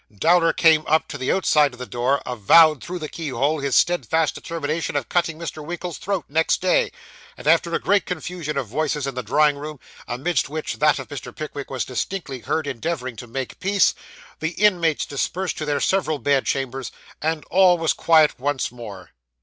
[0.17, 4.33] Dowler came up to the outside of the door; avowed, through the keyhole, his steadfast
[4.33, 5.63] determination of cutting Mr.
[5.63, 6.91] Winkle's throat next day;
[7.37, 11.07] and, after a great confusion of voices in the drawing room, amidst which that of
[11.09, 11.35] Mr.
[11.35, 13.93] Pickwick was distinctly heard endeavouring to make peace,
[14.39, 16.91] the inmates dispersed to their several bed chambers,
[17.21, 19.11] and all was quiet once more.